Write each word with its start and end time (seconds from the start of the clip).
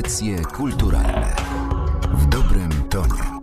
Audycje 0.00 0.42
kulturalne 0.42 1.36
w 2.12 2.26
dobrym 2.26 2.70
tonie. 2.90 3.40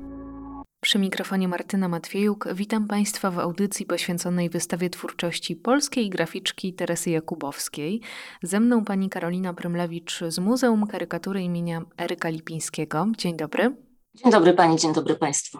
Przy 0.81 0.99
mikrofonie 0.99 1.47
Martyna 1.47 1.87
Matwiejuk 1.87 2.47
witam 2.53 2.87
Państwa 2.87 3.31
w 3.31 3.39
audycji 3.39 3.85
poświęconej 3.85 4.49
wystawie 4.49 4.89
twórczości 4.89 5.55
polskiej 5.55 6.09
graficzki 6.09 6.73
Teresy 6.73 7.09
Jakubowskiej. 7.09 8.01
Ze 8.43 8.59
mną 8.59 8.85
pani 8.85 9.09
Karolina 9.09 9.53
Prymlewicz 9.53 10.19
z 10.27 10.39
Muzeum 10.39 10.87
Karykatury 10.87 11.41
imienia 11.41 11.81
Eryka 11.97 12.29
Lipińskiego. 12.29 13.07
Dzień 13.17 13.37
dobry. 13.37 13.75
Dzień 14.15 14.31
dobry 14.31 14.53
Pani, 14.53 14.77
dzień 14.77 14.93
dobry 14.93 15.15
Państwu. 15.15 15.57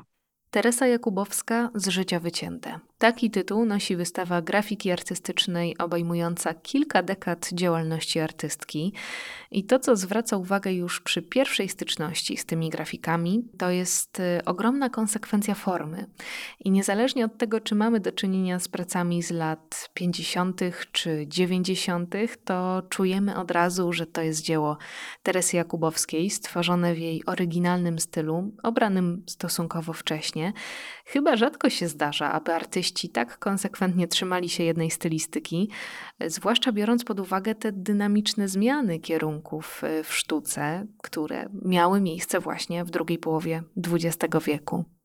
Teresa 0.52 0.88
Jakubowska 0.88 1.70
z 1.76 1.88
życia 1.88 2.20
wycięte. 2.20 2.80
Taki 2.98 3.32
tytuł 3.32 3.66
nosi 3.66 3.96
wystawa 3.96 4.42
grafiki 4.42 4.92
artystycznej 4.92 5.78
obejmująca 5.78 6.54
kilka 6.54 7.04
dekad 7.04 7.50
działalności 7.54 8.20
artystki. 8.20 8.94
I 9.52 9.64
to, 9.64 9.80
co 9.80 9.96
zwraca 9.96 10.38
uwagę 10.38 10.74
już 10.74 11.02
przy 11.02 11.22
pierwszej 11.22 11.70
styczności 11.70 12.38
z 12.38 12.46
tymi 12.46 12.70
grafikami, 12.70 13.46
to 13.58 13.70
jest 13.70 14.20
y, 14.20 14.46
ogromna 14.46 14.90
konsekwencja 14.90 15.56
formy. 15.56 16.06
I 16.60 16.72
niezależnie 16.72 17.26
od 17.26 17.38
tego, 17.38 17.60
czy 17.60 17.76
mamy 17.76 18.00
do 18.00 18.12
czynienia 18.12 18.60
z 18.60 18.68
pracami 18.68 19.24
z 19.24 19.32
lat 19.32 19.90
50. 19.94 20.62
czy 20.92 21.26
90., 21.28 22.16
to 22.46 22.82
czujemy 22.90 23.38
od 23.38 23.52
razu, 23.52 23.94
że 23.94 24.06
to 24.06 24.22
jest 24.22 24.42
dzieło 24.42 24.78
Teresy 25.24 25.58
Jakubowskiej, 25.58 26.30
stworzone 26.30 26.94
w 26.94 27.00
jej 27.00 27.26
oryginalnym 27.26 28.00
stylu, 28.00 28.52
obranym 28.64 29.24
stosunkowo 29.28 29.94
wcześnie. 29.94 30.37
Chyba 31.06 31.36
rzadko 31.36 31.70
się 31.70 31.88
zdarza, 31.88 32.32
aby 32.32 32.54
artyści 32.54 33.10
tak 33.10 33.40
konsekwentnie 33.40 34.08
trzymali 34.08 34.50
się 34.50 34.64
jednej 34.64 34.92
stylistyki, 34.92 35.70
zwłaszcza 36.28 36.72
biorąc 36.72 37.04
pod 37.04 37.20
uwagę 37.20 37.56
te 37.56 37.72
dynamiczne 37.72 38.48
zmiany 38.48 39.00
kierunków 39.00 39.84
e, 39.84 40.04
w 40.04 40.14
sztuce, 40.14 40.86
które 41.04 41.50
miały 41.66 42.02
miejsce 42.02 42.40
właśnie 42.40 42.84
w 42.84 42.90
drugiej 42.90 43.18
połowie 43.18 43.64
XX 43.78 44.46
wieku. 44.46 44.97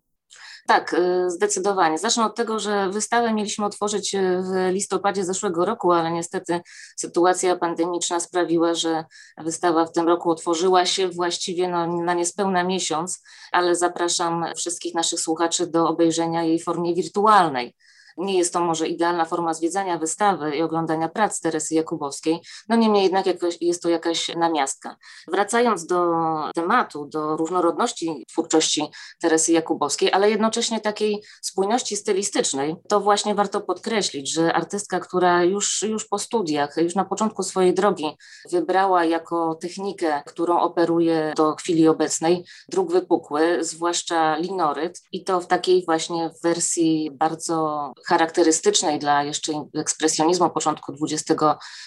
Tak, 0.66 0.94
y, 0.94 1.30
zdecydowanie. 1.30 1.98
Zacznę 1.98 2.24
od 2.24 2.36
tego, 2.36 2.58
że 2.58 2.90
wystawę 2.90 3.32
mieliśmy 3.32 3.64
otworzyć 3.64 4.14
y, 4.14 4.18
w 4.18 4.72
listopadzie 4.72 5.24
zeszłego 5.24 5.64
roku, 5.64 5.92
ale 5.92 6.10
niestety 6.10 6.60
sytuacja 6.96 7.56
pandemiczna 7.56 8.20
sprawiła, 8.20 8.74
że 8.74 9.04
wystawa 9.38 9.84
w 9.84 9.92
tym 9.92 10.08
roku 10.08 10.30
otworzyła 10.30 10.86
się 10.86 11.08
właściwie 11.08 11.68
no, 11.68 12.02
na 12.02 12.14
niespełna 12.14 12.64
miesiąc, 12.64 13.22
ale 13.52 13.76
zapraszam 13.76 14.44
wszystkich 14.56 14.94
naszych 14.94 15.20
słuchaczy 15.20 15.66
do 15.66 15.88
obejrzenia 15.88 16.42
jej 16.42 16.58
w 16.58 16.64
formie 16.64 16.94
wirtualnej. 16.94 17.76
Nie 18.16 18.38
jest 18.38 18.52
to 18.52 18.60
może 18.60 18.88
idealna 18.88 19.24
forma 19.24 19.54
zwiedzania 19.54 19.98
wystawy 19.98 20.56
i 20.56 20.62
oglądania 20.62 21.08
prac 21.08 21.40
Teresy 21.40 21.74
Jakubowskiej, 21.74 22.40
no 22.68 22.76
niemniej 22.76 23.02
jednak 23.02 23.26
jakoś, 23.26 23.58
jest 23.60 23.82
to 23.82 23.88
jakaś 23.88 24.28
namiastka. 24.36 24.96
Wracając 25.28 25.86
do 25.86 26.12
tematu, 26.54 27.06
do 27.06 27.36
różnorodności 27.36 28.24
twórczości 28.28 28.90
Teresy 29.20 29.52
Jakubowskiej, 29.52 30.12
ale 30.12 30.30
jednocześnie 30.30 30.80
takiej 30.80 31.22
spójności 31.42 31.96
stylistycznej, 31.96 32.76
to 32.88 33.00
właśnie 33.00 33.34
warto 33.34 33.60
podkreślić, 33.60 34.32
że 34.32 34.52
artystka, 34.52 35.00
która 35.00 35.44
już, 35.44 35.82
już 35.82 36.08
po 36.08 36.18
studiach, 36.18 36.76
już 36.76 36.94
na 36.94 37.04
początku 37.04 37.42
swojej 37.42 37.74
drogi 37.74 38.16
wybrała 38.50 39.04
jako 39.04 39.54
technikę, 39.54 40.22
którą 40.26 40.60
operuje 40.60 41.32
do 41.36 41.54
chwili 41.54 41.88
obecnej, 41.88 42.44
druk 42.68 42.92
wypukły, 42.92 43.64
zwłaszcza 43.64 44.36
linoryt 44.36 45.02
i 45.12 45.24
to 45.24 45.40
w 45.40 45.46
takiej 45.46 45.84
właśnie 45.84 46.30
wersji 46.42 47.10
bardzo 47.12 47.92
charakterystycznej 48.08 48.98
dla 48.98 49.22
jeszcze 49.22 49.52
ekspresjonizmu 49.74 50.50
początku 50.50 50.94
XX 51.02 51.40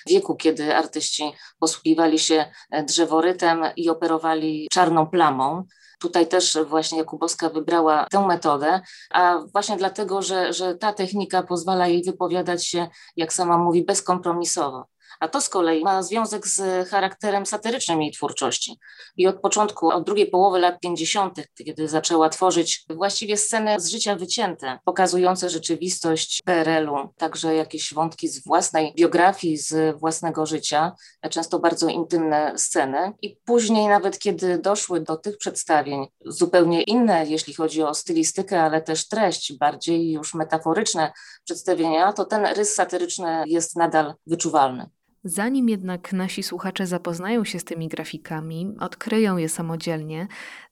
wieku, 0.09 0.35
kiedy 0.35 0.75
artyści 0.75 1.23
posługiwali 1.59 2.19
się 2.19 2.45
e, 2.71 2.83
drzeworytem 2.83 3.63
i 3.77 3.89
operowali 3.89 4.67
czarną 4.71 5.07
plamą. 5.07 5.63
Tutaj 5.99 6.27
też 6.27 6.57
właśnie 6.67 6.97
Jakubowska 6.97 7.49
wybrała 7.49 8.05
tę 8.11 8.27
metodę, 8.27 8.81
a 9.11 9.39
właśnie 9.53 9.77
dlatego, 9.77 10.21
że, 10.21 10.53
że 10.53 10.75
ta 10.75 10.93
technika 10.93 11.43
pozwala 11.43 11.87
jej 11.87 12.03
wypowiadać 12.03 12.67
się, 12.67 12.87
jak 13.15 13.33
sama 13.33 13.57
mówi, 13.57 13.85
bezkompromisowo 13.85 14.94
a 15.19 15.27
to 15.27 15.41
z 15.41 15.49
kolei 15.49 15.83
ma 15.83 16.03
związek 16.03 16.47
z 16.47 16.89
charakterem 16.89 17.45
satyrycznym 17.45 18.01
jej 18.01 18.11
twórczości. 18.11 18.79
I 19.17 19.27
od 19.27 19.41
początku, 19.41 19.89
od 19.89 20.05
drugiej 20.05 20.27
połowy 20.27 20.59
lat 20.59 20.79
50., 20.79 21.39
kiedy 21.65 21.87
zaczęła 21.87 22.29
tworzyć 22.29 22.85
właściwie 22.89 23.37
sceny 23.37 23.79
z 23.79 23.87
życia 23.87 24.15
wycięte, 24.15 24.79
pokazujące 24.85 25.49
rzeczywistość 25.49 26.41
PRL-u, 26.45 27.13
także 27.17 27.55
jakieś 27.55 27.93
wątki 27.93 28.27
z 28.27 28.43
własnej 28.43 28.93
biografii, 28.97 29.57
z 29.57 29.99
własnego 29.99 30.45
życia, 30.45 30.91
często 31.29 31.59
bardzo 31.59 31.87
intymne 31.87 32.53
sceny. 32.57 33.13
I 33.21 33.37
później, 33.45 33.87
nawet 33.87 34.19
kiedy 34.19 34.57
doszły 34.57 35.01
do 35.01 35.17
tych 35.17 35.37
przedstawień, 35.37 36.07
zupełnie 36.25 36.83
inne, 36.83 37.25
jeśli 37.25 37.53
chodzi 37.53 37.83
o 37.83 37.93
stylistykę, 37.93 38.61
ale 38.61 38.81
też 38.81 39.07
treść, 39.07 39.57
bardziej 39.57 40.11
już 40.11 40.33
metaforyczne 40.33 41.11
przedstawienia, 41.43 42.13
to 42.13 42.25
ten 42.25 42.45
rys 42.45 42.75
satyryczny 42.75 43.43
jest 43.47 43.75
nadal 43.75 44.13
wyczuwalny. 44.27 44.89
Zanim 45.27 45.69
jednak 45.69 46.13
nasi 46.13 46.43
słuchacze 46.43 46.87
zapoznają 46.87 47.43
się 47.43 47.59
z 47.59 47.63
tymi 47.63 47.87
grafikami, 47.87 48.75
odkryją 48.79 49.37
je 49.37 49.49
samodzielnie, 49.49 50.27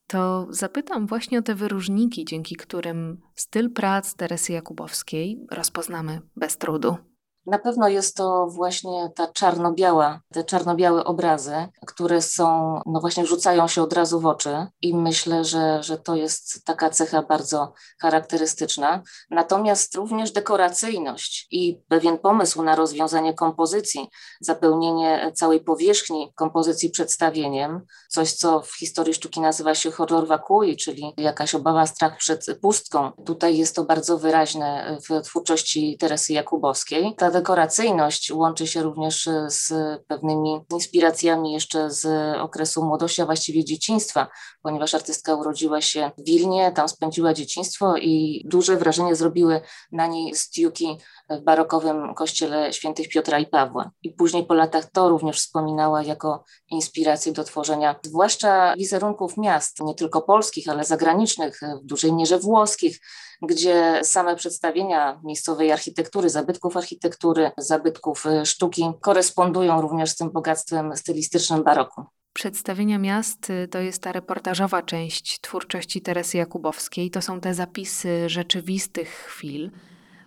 to 0.08 0.48
zapytam 0.50 1.08
właśnie 1.08 1.40
o 1.40 1.42
te 1.42 1.56
wyróżniki, 1.56 2.26
dzięki 2.26 2.56
którym 2.56 3.22
styl 3.36 3.74
prac 3.74 4.16
Teresy 4.16 4.54
Jakubowskiej 4.54 5.46
rozpoznamy 5.52 6.22
bez 6.36 6.58
trudu. 6.58 6.98
Na 7.46 7.60
pewno 7.60 7.88
jest 7.88 8.16
to 8.16 8.48
właśnie 8.48 9.12
ta 9.16 9.28
czarno-biała, 9.28 10.22
te 10.34 10.44
czarno-białe 10.44 11.04
obrazy, 11.04 11.56
które 11.88 12.22
są, 12.22 12.80
no 12.86 13.00
właśnie 13.00 13.26
rzucają 13.26 13.68
się 13.68 13.82
od 13.82 13.94
razu 13.94 14.20
w 14.20 14.26
oczy 14.26 14.68
i 14.82 14.96
myślę, 14.96 15.46
że, 15.46 15.84
że 15.84 15.98
to 15.98 16.16
jest 16.16 16.66
taka 16.66 16.90
cecha 16.90 17.22
bardzo 17.22 17.74
charakterystyczna. 18.02 19.02
Natomiast 19.32 19.96
również 19.96 20.32
dekoracyjność 20.32 21.48
i 21.52 21.82
pewien 21.88 22.18
pomysł 22.18 22.64
na 22.64 22.76
rozwiązanie 22.76 23.34
kompozycji, 23.34 24.08
zapełnienie 24.42 25.32
całej 25.36 25.64
powierzchni 25.64 26.34
kompozycji 26.36 26.90
przedstawieniem, 26.90 27.82
coś 28.10 28.34
co 28.34 28.62
w 28.62 28.78
historii 28.78 29.14
sztuki 29.14 29.42
nazywa 29.42 29.76
się 29.76 29.92
horror 29.92 30.28
vacui, 30.28 30.78
czyli 30.78 31.14
jakaś 31.18 31.56
obawa, 31.56 31.86
strach 31.86 32.18
przed 32.18 32.46
pustką. 32.62 33.12
Tutaj 33.26 33.58
jest 33.58 33.76
to 33.76 33.84
bardzo 33.84 34.18
wyraźne 34.18 34.98
w 35.10 35.22
twórczości 35.22 35.98
Teresy 36.00 36.34
Jakubowskiej. 36.34 37.16
Ta 37.18 37.33
dekoracyjność 37.34 38.32
łączy 38.32 38.68
się 38.68 38.84
również 38.84 39.28
e, 39.28 39.50
z 39.50 39.74
pewnymi 40.08 40.62
inspiracjami 40.72 41.54
jeszcze 41.54 41.92
z 41.92 42.06
okresu 42.38 42.86
młodości, 42.86 43.22
a 43.22 43.26
właściwie 43.26 43.66
dzieciństwa, 43.66 44.28
ponieważ 44.62 44.94
artystka 44.94 45.36
urodziła 45.36 45.82
się 45.82 46.12
w 46.18 46.24
Wilnie, 46.24 46.72
tam 46.72 46.90
spędziła 46.90 47.34
dzieciństwo 47.34 47.98
i 47.98 48.44
duże 48.46 48.78
wrażenie 48.78 49.16
zrobiły 49.16 49.62
na 49.92 50.08
niej 50.08 50.36
stiuki 50.36 50.98
w 51.30 51.44
barokowym 51.44 52.14
kościele 52.16 52.74
świętych 52.74 53.10
Piotra 53.10 53.40
i 53.40 53.46
Pawła. 53.46 53.92
I 54.04 54.10
później 54.12 54.46
po 54.46 54.54
latach 54.54 54.92
to 54.92 55.10
również 55.10 55.40
wspominała 55.40 56.04
jako 56.04 56.44
inspirację 56.70 57.32
do 57.32 57.44
tworzenia 57.44 57.96
zwłaszcza 58.04 58.74
wizerunków 58.78 59.38
miast, 59.38 59.80
nie 59.80 59.96
tylko 59.96 60.22
polskich, 60.22 60.70
ale 60.70 60.84
zagranicznych, 60.84 61.60
w 61.84 61.86
dużej 61.86 62.14
mierze 62.14 62.40
włoskich, 62.40 63.00
gdzie 63.48 64.00
same 64.04 64.36
przedstawienia 64.36 65.22
miejscowej 65.24 65.72
architektury, 65.72 66.30
zabytków 66.30 66.78
architektury, 66.78 67.23
zabytków 67.58 68.26
y, 68.26 68.46
sztuki 68.46 68.92
korespondują 69.02 69.82
również 69.82 70.10
z 70.10 70.16
tym 70.16 70.32
bogactwem 70.32 70.98
stylistycznym 70.98 71.64
baroku. 71.64 72.06
Przedstawienia 72.34 73.00
miast 73.00 73.50
y, 73.50 73.68
to 73.68 73.80
jest 73.80 74.04
ta 74.04 74.12
reportażowa 74.12 74.82
część 74.82 75.42
twórczości 75.42 76.02
Teresy 76.02 76.38
Jakubowskiej. 76.38 77.12
To 77.12 77.22
są 77.22 77.40
te 77.40 77.54
zapisy 77.54 78.30
rzeczywistych 78.30 79.10
chwil 79.10 79.72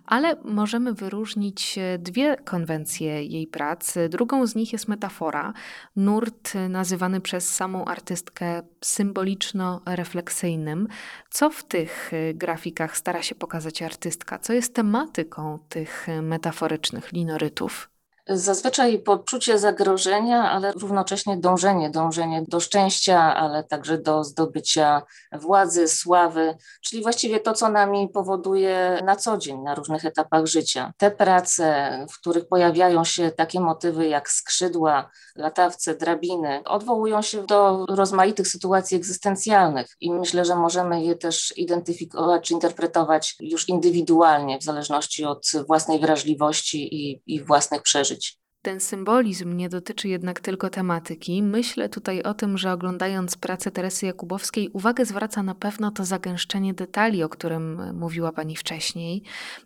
ale 0.07 0.35
możemy 0.43 0.93
wyróżnić 0.93 1.77
e, 1.77 1.97
dwie 1.97 2.35
konwencje 2.35 3.23
jej 3.23 3.47
prac. 3.47 3.93
Drugą 4.09 4.47
z 4.47 4.55
nich 4.55 4.73
jest 4.73 4.87
metafora, 4.87 5.53
nurt 5.95 6.53
nazywany 6.69 7.21
przez 7.21 7.55
samą 7.55 7.85
artystkę 7.85 8.61
symboliczno-refleksyjnym. 8.81 10.87
Co 11.29 11.49
w 11.49 11.63
tych 11.63 12.11
e, 12.13 12.33
grafikach 12.33 12.97
stara 12.97 13.21
się 13.21 13.35
pokazać 13.35 13.81
artystka? 13.81 14.39
Co 14.39 14.53
jest 14.53 14.73
tematyką 14.73 15.59
tych 15.69 16.09
e, 16.09 16.21
metaforycznych 16.21 17.11
linorytów? 17.11 17.96
Zazwyczaj 18.29 18.99
poczucie 18.99 19.59
zagrożenia, 19.59 20.51
ale 20.51 20.71
równocześnie 20.71 21.37
dążenie, 21.37 21.89
dążenie 21.89 22.43
do 22.47 22.59
szczęścia, 22.59 23.35
ale 23.35 23.63
także 23.63 23.97
do 23.97 24.23
zdobycia 24.23 25.01
władzy, 25.31 25.87
sławy, 25.87 26.57
czyli 26.81 27.03
właściwie 27.03 27.39
to, 27.39 27.53
co 27.53 27.69
nami 27.69 28.09
powoduje 28.09 28.99
na 29.05 29.15
co 29.15 29.37
dzień, 29.37 29.61
na 29.61 29.75
różnych 29.75 30.05
etapach 30.05 30.45
życia. 30.45 30.93
Te 30.97 31.11
prace, 31.11 32.05
w 32.11 32.19
których 32.19 32.47
pojawiają 32.47 33.03
się 33.03 33.31
takie 33.31 33.59
motywy 33.59 34.07
jak 34.07 34.29
skrzydła, 34.29 35.09
latawce, 35.35 35.95
drabiny, 35.95 36.61
odwołują 36.65 37.21
się 37.21 37.43
do 37.43 37.85
rozmaitych 37.89 38.47
sytuacji 38.47 38.97
egzystencjalnych 38.97 39.87
i 40.01 40.13
myślę, 40.13 40.45
że 40.45 40.55
możemy 40.55 41.03
je 41.03 41.15
też 41.15 41.57
identyfikować 41.57 42.47
czy 42.47 42.53
interpretować 42.53 43.35
już 43.39 43.69
indywidualnie, 43.69 44.59
w 44.59 44.63
zależności 44.63 45.25
od 45.25 45.51
własnej 45.67 45.99
wrażliwości 45.99 46.95
i, 46.95 47.21
i 47.25 47.43
własnych 47.43 47.81
przeżyć. 47.81 48.16
Ten 48.61 48.79
symbolizm 48.79 49.57
nie 49.57 49.69
dotyczy 49.69 50.07
jednak 50.07 50.39
tylko 50.39 50.69
tematyki. 50.69 51.43
Myślę 51.43 51.89
tutaj 51.89 52.23
o 52.23 52.33
tym, 52.33 52.57
że 52.57 52.71
oglądając 52.71 53.37
pracę 53.37 53.71
Teresy 53.71 54.05
Jakubowskiej, 54.05 54.69
uwagę 54.69 55.05
zwraca 55.05 55.43
na 55.43 55.55
pewno 55.55 55.91
to 55.91 56.05
zagęszczenie 56.05 56.73
detali, 56.73 57.23
o 57.23 57.29
którym 57.29 57.95
mówiła 57.97 58.31
Pani 58.31 58.55
wcześniej, 58.55 59.23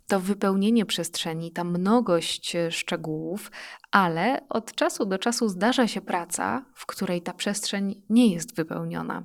to 0.08 0.20
wypełnienie 0.20 0.86
przestrzeni, 0.86 1.52
ta 1.52 1.64
mnogość 1.64 2.58
szczegółów, 2.70 3.52
ale 3.92 4.42
od 4.50 4.76
czasu 4.76 5.06
do 5.06 5.18
czasu 5.18 5.50
zdarza 5.50 5.88
się 5.88 6.02
praca, 6.02 6.66
w 6.76 6.86
której 6.86 7.22
ta 7.22 7.34
przestrzeń 7.34 8.02
nie 8.10 8.34
jest 8.34 8.56
wypełniona. 8.56 9.24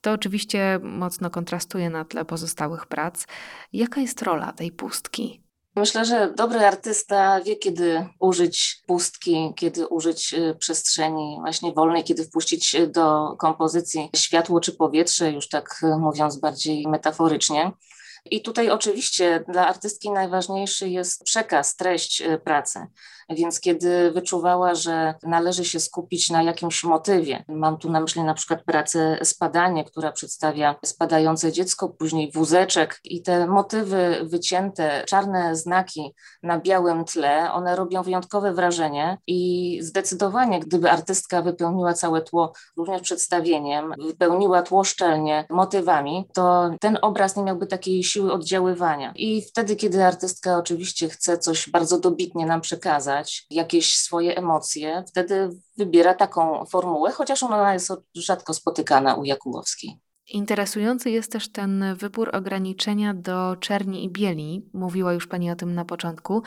To 0.00 0.12
oczywiście 0.12 0.80
mocno 0.82 1.30
kontrastuje 1.30 1.90
na 1.90 2.04
tle 2.04 2.24
pozostałych 2.24 2.86
prac. 2.86 3.26
Jaka 3.72 4.00
jest 4.00 4.22
rola 4.22 4.52
tej 4.52 4.72
pustki? 4.72 5.45
Myślę, 5.76 6.04
że 6.04 6.32
dobry 6.36 6.66
artysta 6.66 7.40
wie, 7.40 7.56
kiedy 7.56 8.06
użyć 8.20 8.82
pustki, 8.86 9.52
kiedy 9.56 9.88
użyć 9.88 10.34
y, 10.34 10.54
przestrzeni 10.58 11.36
właśnie 11.40 11.72
wolnej, 11.72 12.04
kiedy 12.04 12.24
wpuścić 12.24 12.76
do 12.88 13.36
kompozycji 13.38 14.10
światło 14.16 14.60
czy 14.60 14.72
powietrze, 14.72 15.32
już 15.32 15.48
tak 15.48 15.80
y, 15.82 15.98
mówiąc 15.98 16.36
bardziej 16.36 16.86
metaforycznie. 16.88 17.72
I 18.30 18.42
tutaj 18.42 18.70
oczywiście 18.70 19.44
dla 19.48 19.66
artystki 19.66 20.10
najważniejszy 20.10 20.88
jest 20.88 21.24
przekaz, 21.24 21.76
treść 21.76 22.20
y, 22.20 22.38
pracy. 22.38 22.86
Więc 23.30 23.60
kiedy 23.60 24.10
wyczuwała, 24.10 24.74
że 24.74 25.14
należy 25.22 25.64
się 25.64 25.80
skupić 25.80 26.30
na 26.30 26.42
jakimś 26.42 26.84
motywie, 26.84 27.44
mam 27.48 27.78
tu 27.78 27.90
na 27.90 28.00
myśli 28.00 28.22
na 28.22 28.34
przykład 28.34 28.64
pracę 28.64 29.18
Spadanie, 29.22 29.84
która 29.84 30.12
przedstawia 30.12 30.76
spadające 30.84 31.52
dziecko, 31.52 31.88
później 31.88 32.32
wózeczek 32.32 33.00
i 33.04 33.22
te 33.22 33.46
motywy 33.46 34.20
wycięte, 34.22 35.04
czarne 35.06 35.56
znaki 35.56 36.14
na 36.42 36.60
białym 36.60 37.04
tle, 37.04 37.52
one 37.52 37.76
robią 37.76 38.02
wyjątkowe 38.02 38.54
wrażenie 38.54 39.18
i 39.26 39.78
zdecydowanie, 39.82 40.60
gdyby 40.60 40.90
artystka 40.90 41.42
wypełniła 41.42 41.94
całe 41.94 42.22
tło 42.22 42.52
również 42.76 43.02
przedstawieniem, 43.02 43.92
wypełniła 44.06 44.62
tło 44.62 44.84
szczelnie 44.84 45.46
motywami, 45.50 46.28
to 46.34 46.70
ten 46.80 46.98
obraz 47.02 47.36
nie 47.36 47.42
miałby 47.42 47.66
takiej 47.66 48.04
siły 48.04 48.15
oddziaływania. 48.20 49.12
I 49.16 49.42
wtedy, 49.42 49.76
kiedy 49.76 50.04
artystka 50.04 50.58
oczywiście 50.58 51.08
chce 51.08 51.38
coś 51.38 51.70
bardzo 51.70 51.98
dobitnie 52.00 52.46
nam 52.46 52.60
przekazać 52.60 53.46
jakieś 53.50 53.96
swoje 53.96 54.36
emocje, 54.36 55.04
wtedy 55.08 55.48
wybiera 55.76 56.14
taką 56.14 56.64
formułę, 56.64 57.12
chociaż 57.12 57.42
ona 57.42 57.72
jest 57.72 57.92
rzadko 58.14 58.54
spotykana 58.54 59.14
u 59.14 59.24
Jakubowskiej. 59.24 60.00
Interesujący 60.28 61.10
jest 61.10 61.32
też 61.32 61.48
ten 61.48 61.84
wybór 61.94 62.30
ograniczenia 62.36 63.14
do 63.14 63.56
czerni 63.60 64.04
i 64.04 64.10
bieli. 64.10 64.70
Mówiła 64.72 65.12
już 65.12 65.26
Pani 65.26 65.50
o 65.50 65.56
tym 65.56 65.74
na 65.74 65.84
początku. 65.84 66.42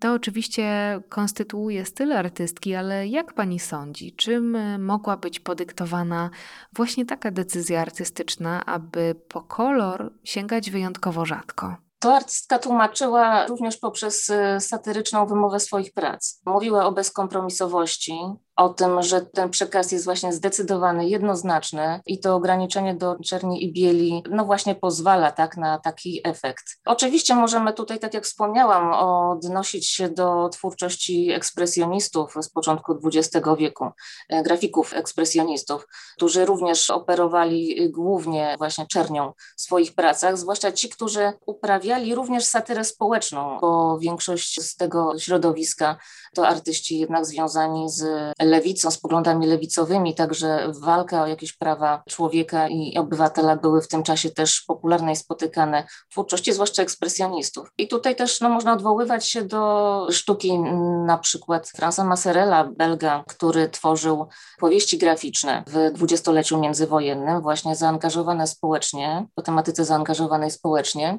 To 0.00 0.12
oczywiście 0.12 1.00
konstytuuje 1.08 1.84
styl 1.84 2.12
artystki, 2.12 2.74
ale 2.74 3.08
jak 3.08 3.34
Pani 3.34 3.58
sądzi, 3.58 4.12
czym 4.12 4.56
mogła 4.82 5.16
być 5.16 5.40
podyktowana 5.40 6.30
właśnie 6.72 7.06
taka 7.06 7.30
decyzja 7.30 7.80
artystyczna, 7.80 8.66
aby 8.66 9.14
po 9.28 9.40
kolor 9.40 10.12
sięgać 10.24 10.70
wyjątkowo 10.70 11.24
rzadko? 11.24 11.76
To 12.02 12.14
artystka 12.14 12.58
tłumaczyła 12.58 13.46
również 13.46 13.76
poprzez 13.76 14.28
y, 14.28 14.60
satyryczną 14.60 15.26
wymowę 15.26 15.60
swoich 15.60 15.92
prac. 15.92 16.40
Mówiła 16.46 16.86
o 16.86 16.92
bezkompromisowości, 16.92 18.12
o 18.56 18.68
tym, 18.68 19.02
że 19.02 19.20
ten 19.20 19.50
przekaz 19.50 19.92
jest 19.92 20.04
właśnie 20.04 20.32
zdecydowany, 20.32 21.08
jednoznaczny 21.08 22.00
i 22.06 22.20
to 22.20 22.34
ograniczenie 22.34 22.94
do 22.94 23.16
czerni 23.24 23.64
i 23.64 23.72
bieli, 23.72 24.22
no 24.30 24.44
właśnie 24.44 24.74
pozwala 24.74 25.32
tak 25.32 25.56
na 25.56 25.78
taki 25.78 26.20
efekt. 26.24 26.64
Oczywiście 26.84 27.34
możemy 27.34 27.72
tutaj, 27.72 27.98
tak 27.98 28.14
jak 28.14 28.24
wspomniałam, 28.24 28.92
odnosić 28.92 29.88
się 29.88 30.08
do 30.08 30.48
twórczości 30.48 31.30
ekspresjonistów 31.32 32.34
z 32.42 32.48
początku 32.48 32.98
XX 33.04 33.46
wieku, 33.58 33.90
e, 34.28 34.42
grafików 34.42 34.94
ekspresjonistów, 34.94 35.86
którzy 36.16 36.44
również 36.44 36.90
operowali 36.90 37.90
głównie 37.90 38.54
właśnie 38.58 38.86
czernią 38.86 39.32
w 39.56 39.60
swoich 39.60 39.94
pracach, 39.94 40.38
zwłaszcza 40.38 40.72
ci, 40.72 40.88
którzy 40.88 41.32
uprawiali 41.46 42.14
również 42.14 42.44
satyrę 42.44 42.84
społeczną, 42.84 43.58
bo 43.60 43.98
większość 43.98 44.60
z 44.62 44.76
tego 44.76 45.18
środowiska 45.18 45.96
to 46.34 46.48
artyści 46.48 46.98
jednak 46.98 47.26
związani 47.26 47.90
z 47.90 48.32
lewicą, 48.44 48.90
z 48.90 48.98
poglądami 48.98 49.46
lewicowymi, 49.46 50.14
także 50.14 50.72
walka 50.80 51.22
o 51.22 51.26
jakieś 51.26 51.52
prawa 51.52 52.02
człowieka 52.08 52.68
i 52.68 52.98
obywatela 52.98 53.56
były 53.56 53.82
w 53.82 53.88
tym 53.88 54.02
czasie 54.02 54.30
też 54.30 54.60
popularne 54.66 55.12
i 55.12 55.16
spotykane 55.16 55.86
w 56.08 56.12
twórczości, 56.12 56.52
zwłaszcza 56.52 56.82
ekspresjonistów. 56.82 57.68
I 57.78 57.88
tutaj 57.88 58.16
też 58.16 58.40
no, 58.40 58.48
można 58.48 58.72
odwoływać 58.72 59.28
się 59.28 59.42
do 59.42 60.06
sztuki 60.10 60.58
na 61.06 61.18
przykład 61.18 61.68
Franza 61.68 62.04
Masserella, 62.04 62.64
Belga, 62.76 63.24
który 63.28 63.68
tworzył 63.68 64.26
powieści 64.58 64.98
graficzne 64.98 65.64
w 65.66 65.92
dwudziestoleciu 65.92 66.60
międzywojennym, 66.60 67.42
właśnie 67.42 67.76
zaangażowane 67.76 68.46
społecznie, 68.46 69.26
po 69.34 69.42
tematyce 69.42 69.84
zaangażowanej 69.84 70.50
społecznie. 70.50 71.18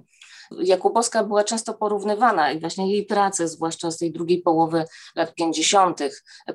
Jakubowska 0.59 1.23
była 1.23 1.43
często 1.43 1.73
porównywana 1.73 2.51
i 2.51 2.59
właśnie 2.59 2.91
jej 2.91 3.05
prace, 3.05 3.47
zwłaszcza 3.47 3.91
z 3.91 3.97
tej 3.97 4.11
drugiej 4.11 4.41
połowy 4.41 4.85
lat 5.15 5.33
50., 5.33 5.99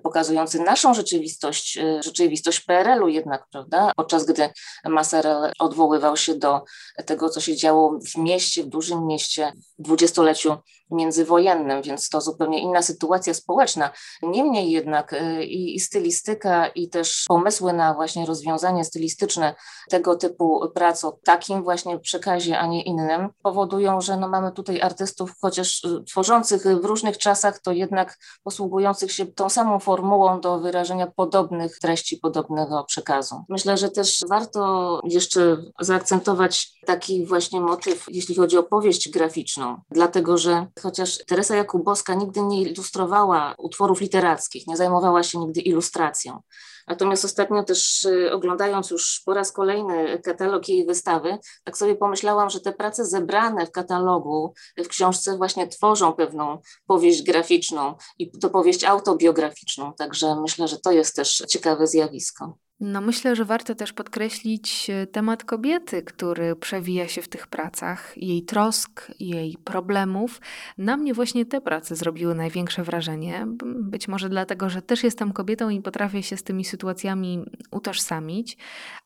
pokazujące 0.02 0.58
naszą 0.58 0.94
rzeczywistość, 0.94 1.78
e, 1.78 2.02
rzeczywistość 2.02 2.60
PRL-u 2.60 3.08
jednak, 3.08 3.46
prawda? 3.52 3.92
Podczas 3.96 4.24
gdy 4.24 4.50
Maserel 4.84 5.52
odwoływał 5.58 6.16
się 6.16 6.34
do 6.34 6.60
tego, 7.06 7.28
co 7.28 7.40
się 7.40 7.56
działo 7.56 7.98
w 8.14 8.18
mieście, 8.18 8.62
w 8.62 8.66
dużym 8.66 9.06
mieście 9.06 9.52
w 9.78 9.82
dwudziestoleciu 9.82 10.56
międzywojennym, 10.90 11.82
więc 11.82 12.08
to 12.08 12.20
zupełnie 12.20 12.60
inna 12.60 12.82
sytuacja 12.82 13.34
społeczna. 13.34 13.90
Niemniej 14.22 14.70
jednak 14.70 15.12
y, 15.12 15.44
i, 15.44 15.74
i 15.74 15.80
stylistyka, 15.80 16.66
i 16.66 16.88
też 16.88 17.24
pomysły 17.28 17.72
na 17.72 17.94
właśnie 17.94 18.26
rozwiązanie 18.26 18.84
stylistyczne 18.84 19.54
tego 19.90 20.16
typu 20.16 20.70
prac 20.74 21.04
o 21.04 21.18
takim 21.24 21.62
właśnie 21.62 21.98
przekazie, 21.98 22.58
a 22.58 22.66
nie 22.66 22.82
innym, 22.82 23.28
powodują, 23.42 23.87
że 24.00 24.16
no 24.16 24.28
mamy 24.28 24.52
tutaj 24.52 24.80
artystów, 24.80 25.32
chociaż 25.40 25.84
y, 25.84 26.04
tworzących 26.04 26.62
w 26.62 26.84
różnych 26.84 27.18
czasach, 27.18 27.58
to 27.58 27.72
jednak 27.72 28.18
posługujących 28.42 29.12
się 29.12 29.26
tą 29.26 29.48
samą 29.48 29.78
formułą 29.78 30.40
do 30.40 30.58
wyrażenia 30.58 31.06
podobnych 31.06 31.78
treści, 31.78 32.16
podobnego 32.16 32.84
przekazu. 32.84 33.44
Myślę, 33.48 33.76
że 33.76 33.90
też 33.90 34.24
warto 34.28 35.00
jeszcze 35.04 35.56
zaakcentować 35.80 36.72
taki 36.86 37.26
właśnie 37.26 37.60
motyw, 37.60 38.06
jeśli 38.08 38.34
chodzi 38.34 38.58
o 38.58 38.62
powieść 38.62 39.10
graficzną, 39.10 39.80
dlatego 39.90 40.38
że 40.38 40.66
chociaż 40.82 41.18
Teresa 41.26 41.56
Jakubowska 41.56 42.14
nigdy 42.14 42.42
nie 42.42 42.62
ilustrowała 42.62 43.54
utworów 43.58 44.00
literackich, 44.00 44.66
nie 44.66 44.76
zajmowała 44.76 45.22
się 45.22 45.38
nigdy 45.38 45.60
ilustracją. 45.60 46.42
Natomiast 46.88 47.24
ostatnio 47.24 47.62
też 47.62 48.04
y, 48.04 48.32
oglądając 48.32 48.90
już 48.90 49.22
po 49.26 49.34
raz 49.34 49.52
kolejny 49.52 50.18
katalog 50.18 50.68
jej 50.68 50.86
wystawy, 50.86 51.38
tak 51.64 51.76
sobie 51.76 51.94
pomyślałam, 51.94 52.50
że 52.50 52.60
te 52.60 52.72
prace 52.72 53.04
zebrane 53.04 53.66
w 53.66 53.70
katalogu, 53.78 54.54
w 54.84 54.88
książce 54.88 55.36
właśnie 55.36 55.68
tworzą 55.68 56.12
pewną 56.12 56.58
powieść 56.86 57.22
graficzną 57.22 57.94
i 58.18 58.30
to 58.30 58.50
powieść 58.50 58.84
autobiograficzną. 58.84 59.92
Także 59.92 60.40
myślę, 60.40 60.68
że 60.68 60.78
to 60.78 60.92
jest 60.92 61.16
też 61.16 61.42
ciekawe 61.48 61.86
zjawisko. 61.86 62.58
No 62.80 63.00
myślę, 63.00 63.36
że 63.36 63.44
warto 63.44 63.74
też 63.74 63.92
podkreślić 63.92 64.90
e, 64.90 65.06
temat 65.06 65.44
kobiety, 65.44 66.02
który 66.02 66.56
przewija 66.56 67.08
się 67.08 67.22
w 67.22 67.28
tych 67.28 67.46
pracach, 67.46 68.12
jej 68.16 68.42
trosk, 68.42 69.12
jej 69.20 69.56
problemów. 69.64 70.40
Na 70.78 70.96
mnie 70.96 71.14
właśnie 71.14 71.46
te 71.46 71.60
prace 71.60 71.96
zrobiły 71.96 72.34
największe 72.34 72.82
wrażenie. 72.82 73.46
Być 73.64 74.08
może 74.08 74.28
dlatego, 74.28 74.70
że 74.70 74.82
też 74.82 75.04
jestem 75.04 75.32
kobietą 75.32 75.68
i 75.68 75.82
potrafię 75.82 76.22
się 76.22 76.36
z 76.36 76.42
tymi 76.42 76.64
sytuacjami 76.64 77.44
utożsamić, 77.70 78.56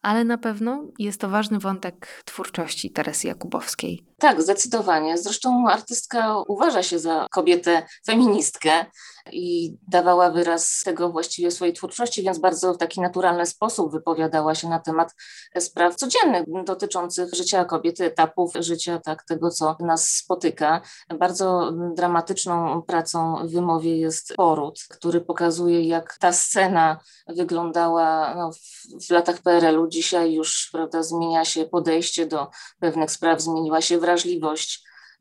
ale 0.02 0.24
na 0.24 0.38
pewno 0.38 0.84
jest 0.98 1.20
to 1.20 1.28
ważny 1.28 1.58
wątek 1.58 2.22
twórczości 2.24 2.90
Teresy 2.90 3.26
Jakubowskiej. 3.26 4.02
Tak, 4.22 4.42
zdecydowanie. 4.42 5.18
Zresztą 5.18 5.68
artystka 5.68 6.36
uważa 6.48 6.82
się 6.82 6.98
za 6.98 7.26
kobietę 7.30 7.86
feministkę 8.06 8.86
i 9.32 9.76
dawała 9.88 10.30
wyraz 10.30 10.80
tego 10.84 11.10
właściwie 11.10 11.50
swojej 11.50 11.74
twórczości, 11.74 12.22
więc 12.22 12.38
bardzo 12.38 12.74
w 12.74 12.78
taki 12.78 13.00
naturalny 13.00 13.46
sposób 13.46 13.92
wypowiadała 13.92 14.54
się 14.54 14.68
na 14.68 14.78
temat 14.78 15.14
spraw 15.58 15.96
codziennych 15.96 16.44
dotyczących 16.64 17.34
życia 17.34 17.64
kobiety, 17.64 18.04
etapów 18.04 18.52
życia, 18.60 19.00
tak, 19.04 19.24
tego, 19.24 19.50
co 19.50 19.76
nas 19.80 20.08
spotyka. 20.08 20.80
Bardzo 21.18 21.72
dramatyczną 21.94 22.82
pracą 22.82 23.46
w 23.46 23.50
wymowie 23.50 23.96
jest 23.96 24.34
poród, 24.36 24.80
który 24.88 25.20
pokazuje, 25.20 25.82
jak 25.82 26.18
ta 26.18 26.32
scena 26.32 27.00
wyglądała 27.28 28.34
no, 28.34 28.52
w, 28.52 29.06
w 29.06 29.10
latach 29.10 29.42
PRL-u. 29.42 29.88
Dzisiaj 29.88 30.32
już 30.32 30.68
prawda, 30.72 31.02
zmienia 31.02 31.44
się 31.44 31.64
podejście 31.64 32.26
do 32.26 32.50
pewnych 32.80 33.10
spraw, 33.10 33.40
zmieniła 33.40 33.80
się 33.80 33.98
wrażliwość 33.98 34.11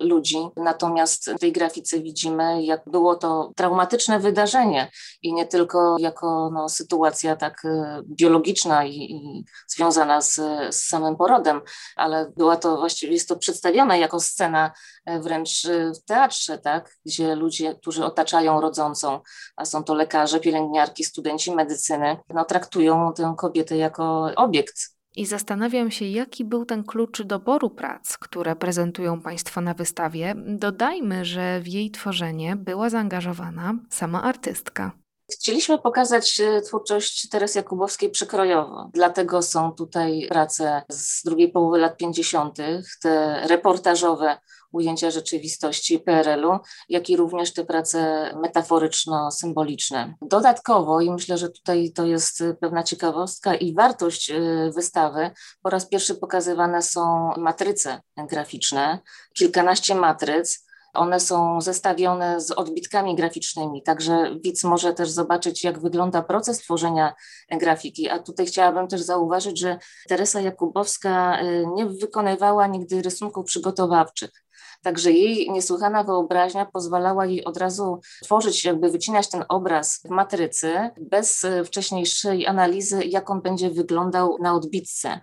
ludzi. 0.01 0.37
Natomiast 0.55 1.31
w 1.31 1.39
tej 1.39 1.51
grafice 1.51 1.99
widzimy, 1.99 2.63
jak 2.63 2.81
było 2.85 3.15
to 3.15 3.51
traumatyczne 3.55 4.19
wydarzenie 4.19 4.91
i 5.21 5.33
nie 5.33 5.45
tylko 5.45 5.95
jako 5.99 6.49
no, 6.53 6.69
sytuacja 6.69 7.35
tak 7.35 7.65
e, 7.65 8.01
biologiczna 8.05 8.85
i, 8.85 8.95
i 8.95 9.45
związana 9.67 10.21
z, 10.21 10.35
z, 10.69 10.87
samym 10.87 11.15
porodem, 11.15 11.61
ale 11.95 12.31
była 12.37 12.55
to 12.55 12.77
właściwie 12.77 13.13
jest 13.13 13.29
to 13.29 13.35
przedstawione 13.35 13.99
jako 13.99 14.19
scena 14.19 14.71
e, 15.05 15.19
wręcz 15.19 15.65
e, 15.65 15.91
w 15.91 16.05
teatrze, 16.05 16.57
tak, 16.57 16.97
gdzie 17.05 17.35
ludzie, 17.35 17.75
którzy 17.75 18.05
otaczają 18.05 18.61
rodzącą, 18.61 19.19
a 19.55 19.65
są 19.65 19.83
to 19.83 19.93
lekarze, 19.93 20.39
pielęgniarki, 20.39 21.03
studenci 21.03 21.55
medycyny, 21.55 22.17
no, 22.29 22.45
traktują 22.45 23.13
tę 23.13 23.33
kobietę 23.37 23.77
jako 23.77 24.31
obiekt 24.35 25.00
i 25.15 25.25
zastanawiam 25.25 25.91
się, 25.91 26.05
jaki 26.05 26.45
był 26.45 26.65
ten 26.65 26.83
klucz 26.83 27.21
doboru 27.21 27.69
prac, 27.69 28.17
które 28.17 28.55
prezentują 28.55 29.21
Państwo 29.21 29.61
na 29.61 29.73
wystawie. 29.73 30.35
Dodajmy, 30.47 31.25
że 31.25 31.59
w 31.59 31.67
jej 31.67 31.91
tworzenie 31.91 32.55
była 32.55 32.89
zaangażowana 32.89 33.73
sama 33.89 34.23
artystka. 34.23 34.91
Chcieliśmy 35.31 35.79
pokazać 35.79 36.39
e, 36.39 36.61
twórczość 36.61 37.29
Teresy 37.29 37.59
Jakubowskiej 37.59 38.09
przekrojowo, 38.09 38.89
dlatego 38.93 39.41
są 39.41 39.71
tutaj 39.71 40.27
prace 40.29 40.83
z 40.89 41.23
drugiej 41.23 41.51
połowy 41.51 41.79
lat 41.79 41.97
50., 41.97 42.57
te 43.01 43.43
reportażowe 43.47 44.37
ujęcia 44.71 45.11
rzeczywistości 45.11 45.99
PRL-u, 45.99 46.59
jak 46.89 47.09
i 47.09 47.17
również 47.17 47.53
te 47.53 47.65
prace 47.65 48.31
metaforyczno-symboliczne. 48.35 50.13
Dodatkowo, 50.21 51.01
i 51.01 51.11
myślę, 51.11 51.37
że 51.37 51.49
tutaj 51.49 51.91
to 51.91 52.05
jest 52.05 52.43
pewna 52.59 52.83
ciekawostka 52.83 53.55
i 53.55 53.73
wartość 53.73 54.29
y, 54.31 54.71
wystawy, 54.75 55.31
po 55.61 55.69
raz 55.69 55.89
pierwszy 55.89 56.15
pokazywane 56.15 56.81
są 56.81 57.31
matryce 57.37 58.01
graficzne, 58.29 58.99
kilkanaście 59.33 59.95
matryc, 59.95 60.65
one 60.93 61.19
są 61.19 61.61
zestawione 61.61 62.41
z 62.41 62.51
odbitkami 62.51 63.15
graficznymi, 63.15 63.83
także 63.83 64.35
widz 64.43 64.63
może 64.63 64.93
też 64.93 65.09
zobaczyć, 65.09 65.63
jak 65.63 65.79
wygląda 65.79 66.21
proces 66.21 66.57
tworzenia 66.57 67.13
grafiki. 67.51 68.09
A 68.09 68.19
tutaj 68.19 68.45
chciałabym 68.45 68.87
też 68.87 69.01
zauważyć, 69.01 69.59
że 69.59 69.79
Teresa 70.07 70.41
Jakubowska 70.41 71.43
y, 71.43 71.65
nie 71.75 71.85
wykonywała 71.85 72.67
nigdy 72.67 73.01
rysunków 73.01 73.45
przygotowawczych. 73.45 74.29
Także 74.83 75.11
jej 75.11 75.51
niesłychana 75.51 76.03
wyobraźnia 76.03 76.65
pozwalała 76.65 77.25
jej 77.25 77.45
od 77.45 77.57
razu 77.57 77.99
tworzyć, 78.23 78.65
jakby 78.65 78.89
wycinać 78.89 79.29
ten 79.29 79.45
obraz 79.49 80.01
w 80.05 80.09
matrycy 80.09 80.89
bez 80.99 81.45
e, 81.45 81.63
wcześniejszej 81.63 82.47
analizy, 82.47 83.03
jak 83.03 83.29
on 83.29 83.41
będzie 83.41 83.69
wyglądał 83.69 84.37
na 84.41 84.53
odbitce. 84.53 85.21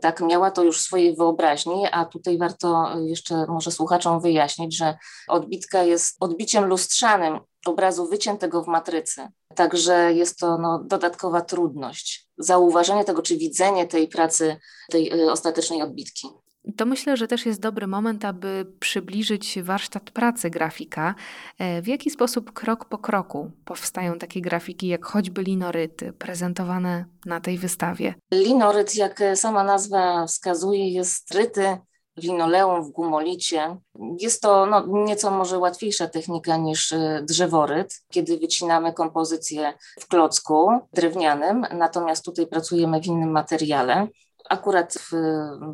Tak, 0.00 0.20
miała 0.20 0.50
to 0.50 0.62
już 0.62 0.80
swojej 0.80 1.16
wyobraźni, 1.16 1.86
a 1.92 2.04
tutaj 2.04 2.38
warto 2.38 2.98
jeszcze 2.98 3.46
może 3.48 3.70
słuchaczom 3.70 4.20
wyjaśnić, 4.20 4.76
że 4.76 4.98
odbitka 5.28 5.82
jest 5.82 6.16
odbiciem 6.20 6.64
lustrzanym 6.64 7.40
obrazu 7.66 8.08
wyciętego 8.08 8.62
w 8.62 8.66
matrycy. 8.66 9.28
Także 9.54 10.12
jest 10.14 10.38
to 10.38 10.58
no, 10.58 10.84
dodatkowa 10.84 11.40
trudność. 11.40 12.28
Zauważenie 12.38 13.04
tego, 13.04 13.22
czy 13.22 13.36
widzenie 13.36 13.86
tej 13.86 14.08
pracy, 14.08 14.56
tej 14.90 15.10
e, 15.10 15.32
ostatecznej 15.32 15.82
odbitki. 15.82 16.28
To 16.76 16.86
myślę, 16.86 17.16
że 17.16 17.28
też 17.28 17.46
jest 17.46 17.60
dobry 17.60 17.86
moment, 17.86 18.24
aby 18.24 18.66
przybliżyć 18.80 19.62
warsztat 19.62 20.10
pracy 20.10 20.50
grafika. 20.50 21.14
E, 21.58 21.82
w 21.82 21.88
jaki 21.88 22.10
sposób 22.10 22.52
krok 22.52 22.84
po 22.84 22.98
kroku 22.98 23.50
powstają 23.64 24.18
takie 24.18 24.40
grafiki, 24.40 24.88
jak 24.88 25.06
choćby 25.06 25.42
linoryty, 25.42 26.12
prezentowane 26.12 27.04
na 27.26 27.40
tej 27.40 27.58
wystawie? 27.58 28.14
Linoryt, 28.32 28.94
jak 28.94 29.22
sama 29.34 29.64
nazwa 29.64 30.26
wskazuje, 30.26 30.88
jest 30.88 31.34
ryty 31.34 31.78
linoleum, 32.16 32.84
w 32.84 32.90
gumolicie. 32.90 33.76
Jest 34.18 34.42
to 34.42 34.66
no, 34.66 34.84
nieco 34.86 35.30
może 35.30 35.58
łatwiejsza 35.58 36.08
technika 36.08 36.56
niż 36.56 36.92
e, 36.92 37.22
drzeworyt, 37.28 38.02
kiedy 38.10 38.38
wycinamy 38.38 38.92
kompozycję 38.92 39.72
w 40.00 40.08
klocku 40.08 40.70
drewnianym, 40.92 41.66
natomiast 41.72 42.24
tutaj 42.24 42.46
pracujemy 42.46 43.00
w 43.00 43.06
innym 43.06 43.30
materiale. 43.30 44.08
Akurat 44.50 44.94
w 44.94 45.12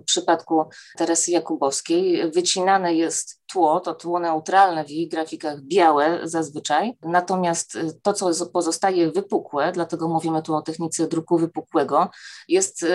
przypadku 0.05 0.65
Teresy 0.97 1.31
Jakubowskiej 1.31 2.31
wycinane 2.31 2.95
jest 2.95 3.43
tło, 3.47 3.81
to 3.81 3.95
tło 3.95 4.21
neutralne 4.21 4.85
w 4.85 4.91
jej 4.91 5.09
grafikach 5.09 5.61
białe 5.61 6.21
zazwyczaj, 6.23 6.93
natomiast 7.03 7.79
to, 8.03 8.13
co 8.13 8.47
pozostaje 8.47 9.13
wypukłe, 9.13 9.73
dlatego 9.73 10.09
mówimy 10.09 10.43
tu 10.43 10.55
o 10.55 10.63
technice 10.63 11.09
druku 11.09 11.39
wypukłego, 11.39 12.11
jest 12.49 12.83
y, 12.83 12.89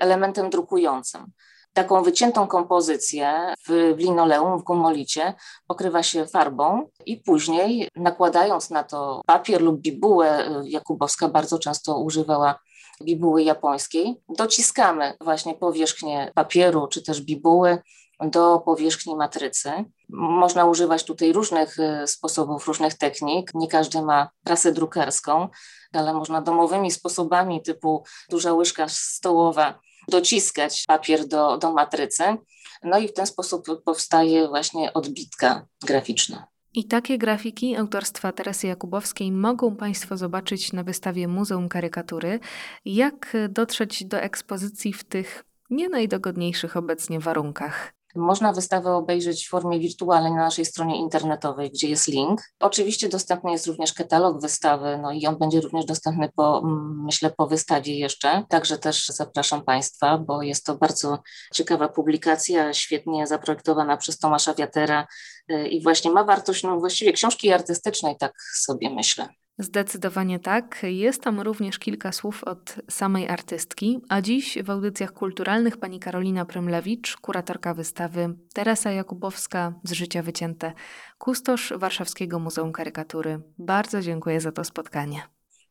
elementem 0.00 0.50
drukującym. 0.50 1.26
Taką 1.72 2.02
wyciętą 2.02 2.46
kompozycję 2.46 3.54
w, 3.68 3.94
w 3.96 3.98
linoleum, 3.98 4.58
w 4.58 4.62
gumolicie 4.62 5.34
pokrywa 5.66 6.02
się 6.02 6.26
farbą 6.26 6.90
i 7.06 7.16
później 7.16 7.88
nakładając 7.96 8.70
na 8.70 8.84
to 8.84 9.22
papier 9.26 9.62
lub 9.62 9.80
bibułę, 9.80 10.48
y, 10.48 10.68
Jakubowska 10.68 11.28
bardzo 11.28 11.58
często 11.58 11.98
używała 11.98 12.58
bibuły 13.04 13.42
japońskiej. 13.42 14.16
Dociskamy 14.28 15.14
właśnie 15.20 15.54
powierzchnię 15.54 16.32
papieru 16.34 16.88
czy 16.88 17.02
też 17.02 17.20
bibuły 17.20 17.78
do 18.20 18.58
powierzchni 18.58 19.16
matrycy. 19.16 19.70
Można 20.08 20.64
używać 20.64 21.04
tutaj 21.04 21.32
różnych 21.32 21.78
y, 21.78 22.06
sposobów, 22.06 22.66
różnych 22.66 22.94
technik. 22.94 23.50
Nie 23.54 23.68
każdy 23.68 24.02
ma 24.02 24.30
prasę 24.44 24.72
drukarską, 24.72 25.48
ale 25.92 26.14
można 26.14 26.42
domowymi 26.42 26.90
sposobami 26.90 27.62
typu 27.62 28.04
duża 28.30 28.52
łyżka 28.52 28.86
stołowa 28.88 29.80
dociskać 30.08 30.84
papier 30.86 31.26
do, 31.26 31.58
do 31.58 31.72
matrycy. 31.72 32.36
No 32.82 32.98
i 32.98 33.08
w 33.08 33.12
ten 33.12 33.26
sposób 33.26 33.66
powstaje 33.84 34.48
właśnie 34.48 34.92
odbitka 34.92 35.66
graficzna. 35.86 36.46
I 36.78 36.84
takie 36.84 37.18
grafiki 37.18 37.76
autorstwa 37.76 38.32
Teresy 38.32 38.66
Jakubowskiej 38.66 39.32
mogą 39.32 39.76
Państwo 39.76 40.16
zobaczyć 40.16 40.72
na 40.72 40.84
wystawie 40.84 41.28
Muzeum 41.28 41.68
Karykatury. 41.68 42.40
Jak 42.84 43.36
dotrzeć 43.48 44.04
do 44.04 44.20
ekspozycji 44.20 44.92
w 44.92 45.04
tych 45.04 45.44
nie 45.70 45.88
najdogodniejszych 45.88 46.76
obecnie 46.76 47.20
warunkach? 47.20 47.97
Można 48.14 48.52
wystawę 48.52 48.92
obejrzeć 48.94 49.46
w 49.46 49.50
formie 49.50 49.80
wirtualnej 49.80 50.32
na 50.32 50.38
naszej 50.38 50.64
stronie 50.64 50.96
internetowej, 50.96 51.70
gdzie 51.70 51.88
jest 51.88 52.08
link. 52.08 52.40
Oczywiście 52.60 53.08
dostępny 53.08 53.52
jest 53.52 53.66
również 53.66 53.92
katalog 53.92 54.40
wystawy, 54.40 54.98
no 55.02 55.12
i 55.12 55.26
on 55.26 55.38
będzie 55.38 55.60
również 55.60 55.84
dostępny 55.84 56.30
po, 56.36 56.58
mm, 56.58 57.04
myślę, 57.04 57.30
po 57.30 57.46
wystawie 57.46 57.98
jeszcze. 57.98 58.44
Także 58.48 58.78
też 58.78 59.06
zapraszam 59.06 59.64
Państwa, 59.64 60.18
bo 60.18 60.42
jest 60.42 60.66
to 60.66 60.74
bardzo 60.74 61.18
ciekawa 61.54 61.88
publikacja, 61.88 62.74
świetnie 62.74 63.26
zaprojektowana 63.26 63.96
przez 63.96 64.18
Tomasza 64.18 64.54
Wiatera 64.54 65.06
y, 65.52 65.68
i 65.68 65.82
właśnie 65.82 66.10
ma 66.10 66.24
wartość 66.24 66.62
no, 66.62 66.78
właściwie 66.78 67.12
książki 67.12 67.52
artystycznej, 67.52 68.16
tak 68.16 68.32
sobie 68.56 68.90
myślę. 68.90 69.28
Zdecydowanie 69.58 70.38
tak. 70.38 70.82
Jest 70.82 71.22
tam 71.22 71.40
również 71.40 71.78
kilka 71.78 72.12
słów 72.12 72.44
od 72.44 72.76
samej 72.90 73.28
artystki, 73.28 74.00
a 74.08 74.20
dziś 74.20 74.58
w 74.64 74.70
audycjach 74.70 75.12
kulturalnych 75.12 75.76
pani 75.76 76.00
Karolina 76.00 76.44
Prymlewicz, 76.44 77.16
kuratorka 77.16 77.74
wystawy, 77.74 78.34
Teresa 78.54 78.90
Jakubowska 78.90 79.72
z 79.84 79.92
Życia 79.92 80.22
Wycięte, 80.22 80.72
kustosz 81.18 81.72
Warszawskiego 81.76 82.38
Muzeum 82.38 82.72
Karykatury. 82.72 83.40
Bardzo 83.58 84.00
dziękuję 84.00 84.40
za 84.40 84.52
to 84.52 84.64
spotkanie. 84.64 85.22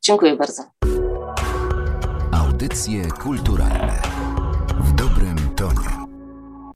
Dziękuję 0.01 0.35
bardzo. 0.35 0.63
Audycje 2.31 3.07
kulturalne 3.07 3.86